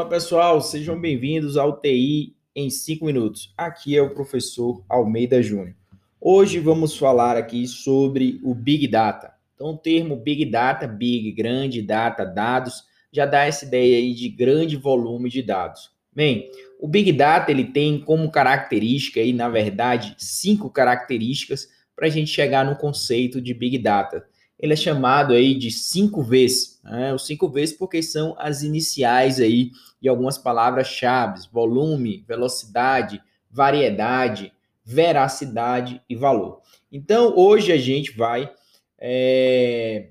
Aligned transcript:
Olá 0.00 0.08
pessoal, 0.08 0.62
sejam 0.62 0.98
bem-vindos 0.98 1.58
ao 1.58 1.78
TI 1.78 2.34
em 2.56 2.70
5 2.70 3.04
minutos. 3.04 3.52
Aqui 3.54 3.94
é 3.94 4.00
o 4.00 4.14
professor 4.14 4.82
Almeida 4.88 5.42
Júnior. 5.42 5.74
Hoje 6.18 6.58
vamos 6.58 6.96
falar 6.96 7.36
aqui 7.36 7.68
sobre 7.68 8.40
o 8.42 8.54
Big 8.54 8.88
Data. 8.88 9.34
Então, 9.54 9.72
o 9.72 9.76
termo 9.76 10.16
Big 10.16 10.46
Data, 10.46 10.86
Big, 10.86 11.30
grande, 11.32 11.82
data, 11.82 12.24
dados, 12.24 12.82
já 13.12 13.26
dá 13.26 13.44
essa 13.44 13.66
ideia 13.66 13.98
aí 13.98 14.14
de 14.14 14.30
grande 14.30 14.74
volume 14.74 15.28
de 15.28 15.42
dados. 15.42 15.90
Bem, 16.10 16.50
o 16.80 16.88
Big 16.88 17.12
Data 17.12 17.50
ele 17.50 17.64
tem 17.64 18.00
como 18.00 18.30
característica 18.30 19.20
aí, 19.20 19.34
na 19.34 19.50
verdade, 19.50 20.14
cinco 20.16 20.70
características 20.70 21.68
para 21.94 22.06
a 22.06 22.10
gente 22.10 22.30
chegar 22.30 22.64
no 22.64 22.74
conceito 22.74 23.38
de 23.38 23.52
Big 23.52 23.76
Data 23.76 24.24
ele 24.60 24.74
é 24.74 24.76
chamado 24.76 25.32
aí 25.32 25.54
de 25.54 25.70
cinco 25.70 26.22
vezes, 26.22 26.78
né? 26.84 27.14
Os 27.14 27.24
cinco 27.24 27.48
vezes 27.48 27.74
porque 27.74 28.02
são 28.02 28.36
as 28.38 28.62
iniciais 28.62 29.40
aí 29.40 29.70
de 30.00 30.08
algumas 30.08 30.36
palavras-chave: 30.36 31.48
volume, 31.50 32.24
velocidade, 32.28 33.22
variedade, 33.50 34.52
veracidade 34.84 36.02
e 36.08 36.14
valor. 36.14 36.60
Então, 36.92 37.34
hoje 37.36 37.72
a 37.72 37.78
gente 37.78 38.12
vai 38.16 38.52
é, 38.98 40.10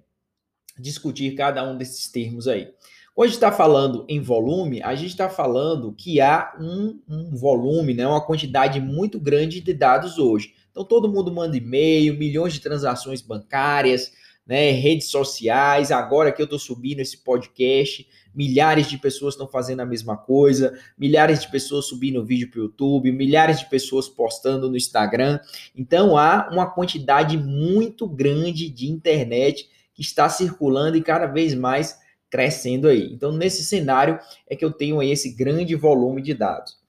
discutir 0.80 1.36
cada 1.36 1.64
um 1.64 1.78
desses 1.78 2.12
termos 2.12 2.48
aí. 2.48 2.74
Gente 3.22 3.34
está 3.34 3.52
falando 3.52 4.06
em 4.08 4.22
volume, 4.22 4.82
a 4.82 4.96
gente 4.96 5.10
está 5.10 5.28
falando 5.28 5.92
que 5.92 6.22
há 6.22 6.56
um, 6.58 7.02
um, 7.08 7.36
volume, 7.36 7.94
né, 7.94 8.08
uma 8.08 8.26
quantidade 8.26 8.80
muito 8.80 9.20
grande 9.20 9.60
de 9.60 9.74
dados 9.74 10.18
hoje. 10.18 10.54
Então, 10.72 10.86
todo 10.86 11.12
mundo 11.12 11.30
manda 11.30 11.58
e-mail, 11.58 12.18
milhões 12.18 12.54
de 12.54 12.62
transações 12.62 13.22
bancárias, 13.22 14.14
né, 14.50 14.72
redes 14.72 15.12
sociais, 15.12 15.92
agora 15.92 16.32
que 16.32 16.42
eu 16.42 16.46
estou 16.46 16.58
subindo 16.58 17.02
esse 17.02 17.18
podcast, 17.18 18.10
milhares 18.34 18.90
de 18.90 18.98
pessoas 18.98 19.36
estão 19.36 19.48
fazendo 19.48 19.82
a 19.82 19.86
mesma 19.86 20.18
coisa, 20.18 20.76
milhares 20.98 21.44
de 21.44 21.52
pessoas 21.52 21.86
subindo 21.86 22.26
vídeo 22.26 22.50
para 22.50 22.62
o 22.62 22.64
YouTube, 22.64 23.12
milhares 23.12 23.60
de 23.60 23.70
pessoas 23.70 24.10
postando 24.10 24.68
no 24.68 24.76
Instagram. 24.76 25.40
Então 25.76 26.18
há 26.18 26.50
uma 26.52 26.66
quantidade 26.66 27.38
muito 27.38 28.08
grande 28.08 28.72
de 28.72 28.90
internet 28.90 29.70
que 29.94 30.02
está 30.02 30.28
circulando 30.28 30.98
e 30.98 31.04
cada 31.04 31.28
vez 31.28 31.54
mais 31.54 32.00
crescendo 32.28 32.88
aí. 32.88 33.14
Então, 33.14 33.32
nesse 33.32 33.64
cenário 33.64 34.20
é 34.50 34.56
que 34.56 34.66
eu 34.66 34.72
tenho 34.72 35.00
aí 35.00 35.12
esse 35.12 35.36
grande 35.36 35.76
volume 35.76 36.24
de 36.24 36.34
dados. 36.34 36.80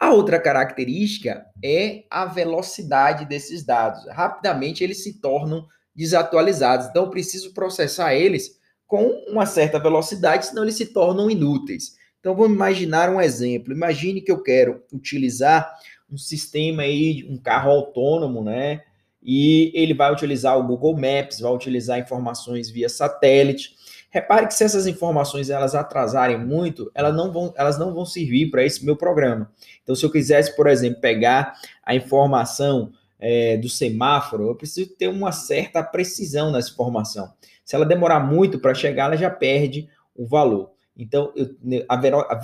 A 0.00 0.12
outra 0.12 0.40
característica 0.40 1.46
é 1.62 2.02
a 2.10 2.26
velocidade 2.26 3.24
desses 3.24 3.64
dados. 3.64 4.04
Rapidamente 4.08 4.82
eles 4.82 5.04
se 5.04 5.20
tornam 5.20 5.68
desatualizados. 5.94 6.86
Então, 6.86 7.10
preciso 7.10 7.52
processar 7.52 8.14
eles 8.14 8.58
com 8.86 9.06
uma 9.28 9.46
certa 9.46 9.78
velocidade, 9.78 10.46
senão 10.46 10.62
eles 10.62 10.76
se 10.76 10.86
tornam 10.86 11.30
inúteis. 11.30 11.96
Então, 12.20 12.34
vamos 12.34 12.54
imaginar 12.54 13.10
um 13.10 13.20
exemplo. 13.20 13.72
Imagine 13.72 14.20
que 14.20 14.32
eu 14.32 14.42
quero 14.42 14.82
utilizar 14.92 15.70
um 16.10 16.16
sistema 16.16 16.82
aí, 16.82 17.26
um 17.28 17.36
carro 17.36 17.70
autônomo, 17.70 18.42
né? 18.42 18.82
E 19.22 19.72
ele 19.74 19.94
vai 19.94 20.12
utilizar 20.12 20.58
o 20.58 20.66
Google 20.66 20.94
Maps, 20.94 21.40
vai 21.40 21.52
utilizar 21.52 21.98
informações 21.98 22.70
via 22.70 22.88
satélite. 22.88 23.74
Repare 24.10 24.46
que 24.46 24.54
se 24.54 24.62
essas 24.62 24.86
informações 24.86 25.50
elas 25.50 25.74
atrasarem 25.74 26.38
muito, 26.38 26.90
elas 26.94 27.16
não 27.16 27.32
vão, 27.32 27.52
elas 27.56 27.78
não 27.78 27.92
vão 27.92 28.04
servir 28.04 28.50
para 28.50 28.64
esse 28.64 28.84
meu 28.84 28.96
programa. 28.96 29.50
Então, 29.82 29.94
se 29.94 30.04
eu 30.04 30.10
quisesse, 30.10 30.54
por 30.54 30.66
exemplo, 30.66 31.00
pegar 31.00 31.54
a 31.82 31.94
informação 31.94 32.92
é, 33.26 33.56
do 33.56 33.70
semáforo, 33.70 34.48
eu 34.48 34.54
preciso 34.54 34.94
ter 34.96 35.08
uma 35.08 35.32
certa 35.32 35.82
precisão 35.82 36.52
nessa 36.52 36.70
informação. 36.70 37.32
Se 37.64 37.74
ela 37.74 37.86
demorar 37.86 38.20
muito 38.20 38.58
para 38.58 38.74
chegar, 38.74 39.06
ela 39.06 39.16
já 39.16 39.30
perde 39.30 39.88
o 40.14 40.26
valor. 40.26 40.72
Então, 40.94 41.32
eu, 41.34 41.56
a, 41.88 41.96
velo, 41.96 42.20
a, 42.20 42.38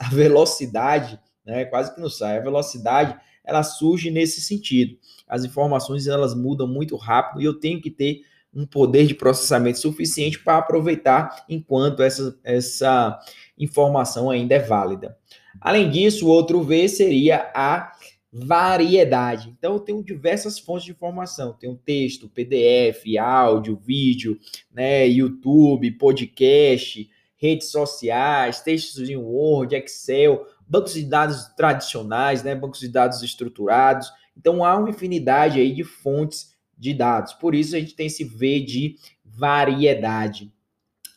a 0.00 0.08
velocidade, 0.08 1.20
né, 1.44 1.66
quase 1.66 1.94
que 1.94 2.00
não 2.00 2.08
sai, 2.08 2.38
a 2.38 2.42
velocidade, 2.42 3.14
ela 3.44 3.62
surge 3.62 4.10
nesse 4.10 4.40
sentido. 4.40 4.96
As 5.28 5.44
informações, 5.44 6.06
elas 6.06 6.34
mudam 6.34 6.66
muito 6.66 6.96
rápido 6.96 7.42
e 7.42 7.44
eu 7.44 7.60
tenho 7.60 7.78
que 7.82 7.90
ter 7.90 8.22
um 8.54 8.64
poder 8.64 9.06
de 9.06 9.14
processamento 9.14 9.80
suficiente 9.80 10.42
para 10.42 10.56
aproveitar 10.56 11.44
enquanto 11.46 12.02
essa, 12.02 12.38
essa 12.42 13.18
informação 13.58 14.30
ainda 14.30 14.54
é 14.54 14.60
válida. 14.60 15.14
Além 15.60 15.90
disso, 15.90 16.26
outro 16.26 16.62
V 16.62 16.88
seria 16.88 17.50
a 17.54 17.92
variedade. 18.32 19.50
Então, 19.50 19.74
eu 19.74 19.80
tenho 19.80 20.02
diversas 20.02 20.58
fontes 20.58 20.86
de 20.86 20.92
informação. 20.92 21.52
Tenho 21.52 21.76
texto, 21.76 22.30
PDF, 22.30 23.04
áudio, 23.20 23.76
vídeo, 23.76 24.38
né, 24.72 25.06
YouTube, 25.06 25.90
podcast, 25.92 27.10
redes 27.36 27.70
sociais, 27.70 28.62
textos 28.62 29.10
em 29.10 29.16
Word, 29.16 29.74
Excel, 29.74 30.46
bancos 30.66 30.94
de 30.94 31.04
dados 31.04 31.44
tradicionais, 31.56 32.42
né, 32.42 32.54
bancos 32.54 32.80
de 32.80 32.88
dados 32.88 33.22
estruturados. 33.22 34.10
Então, 34.34 34.64
há 34.64 34.76
uma 34.76 34.88
infinidade 34.88 35.60
aí 35.60 35.74
de 35.74 35.84
fontes 35.84 36.56
de 36.78 36.94
dados. 36.94 37.34
Por 37.34 37.54
isso, 37.54 37.76
a 37.76 37.78
gente 37.78 37.94
tem 37.94 38.06
esse 38.06 38.24
V 38.24 38.60
de 38.60 38.96
variedade. 39.22 40.50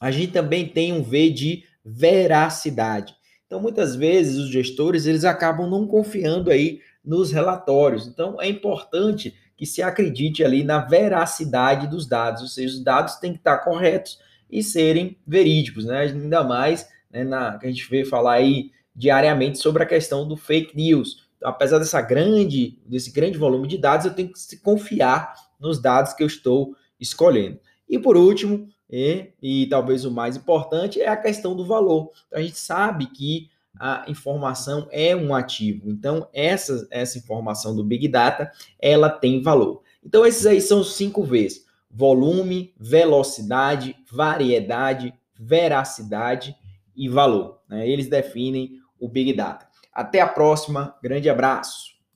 A 0.01 0.11
gente 0.11 0.33
também 0.33 0.67
tem 0.67 0.91
um 0.91 1.01
V 1.01 1.29
de 1.29 1.63
veracidade. 1.83 3.15
Então, 3.45 3.61
muitas 3.61 3.95
vezes, 3.95 4.37
os 4.37 4.49
gestores, 4.49 5.05
eles 5.05 5.23
acabam 5.23 5.69
não 5.69 5.87
confiando 5.87 6.51
aí 6.51 6.81
nos 7.05 7.31
relatórios. 7.31 8.07
Então, 8.07 8.41
é 8.41 8.47
importante 8.47 9.35
que 9.57 9.65
se 9.65 9.81
acredite 9.81 10.43
ali 10.43 10.63
na 10.63 10.79
veracidade 10.79 11.87
dos 11.87 12.05
dados, 12.05 12.41
ou 12.41 12.47
seja, 12.47 12.73
os 12.73 12.83
dados 12.83 13.15
têm 13.15 13.31
que 13.31 13.39
estar 13.39 13.59
corretos 13.59 14.19
e 14.49 14.61
serem 14.61 15.17
verídicos, 15.25 15.85
né? 15.85 16.01
Ainda 16.01 16.43
mais 16.43 16.89
né, 17.11 17.23
na, 17.23 17.57
que 17.57 17.65
a 17.65 17.69
gente 17.69 17.89
vê 17.89 18.03
falar 18.03 18.33
aí 18.33 18.71
diariamente 18.95 19.57
sobre 19.57 19.83
a 19.83 19.85
questão 19.85 20.27
do 20.27 20.35
fake 20.35 20.75
news. 20.75 21.27
Então, 21.37 21.49
apesar 21.49 21.79
dessa 21.79 22.01
grande, 22.01 22.77
desse 22.85 23.11
grande 23.11 23.37
volume 23.37 23.67
de 23.67 23.77
dados, 23.77 24.05
eu 24.05 24.13
tenho 24.13 24.31
que 24.31 24.39
se 24.39 24.61
confiar 24.61 25.33
nos 25.59 25.81
dados 25.81 26.13
que 26.13 26.23
eu 26.23 26.27
estou 26.27 26.75
escolhendo. 26.99 27.59
E 27.87 27.99
por 27.99 28.17
último, 28.17 28.67
e, 28.89 29.31
e 29.41 29.67
talvez 29.67 30.05
o 30.05 30.11
mais 30.11 30.37
importante, 30.37 31.01
é 31.01 31.07
a 31.07 31.17
questão 31.17 31.55
do 31.55 31.65
valor. 31.65 32.11
Então, 32.27 32.39
a 32.39 32.41
gente 32.41 32.57
sabe 32.57 33.07
que 33.07 33.49
a 33.79 34.05
informação 34.07 34.87
é 34.91 35.15
um 35.15 35.33
ativo. 35.33 35.89
Então, 35.89 36.27
essa, 36.33 36.87
essa 36.91 37.17
informação 37.17 37.75
do 37.75 37.83
Big 37.83 38.07
Data, 38.07 38.51
ela 38.79 39.09
tem 39.09 39.41
valor. 39.41 39.81
Então, 40.03 40.25
esses 40.25 40.45
aí 40.45 40.61
são 40.61 40.81
os 40.81 40.95
cinco 40.95 41.23
Vs: 41.23 41.65
volume, 41.89 42.73
velocidade, 42.79 43.95
variedade, 44.11 45.13
veracidade 45.37 46.55
e 46.95 47.09
valor. 47.09 47.59
Né? 47.67 47.87
Eles 47.87 48.07
definem 48.07 48.79
o 48.99 49.07
Big 49.09 49.33
Data. 49.33 49.67
Até 49.91 50.21
a 50.21 50.27
próxima, 50.27 50.95
grande 51.01 51.29
abraço. 51.29 51.94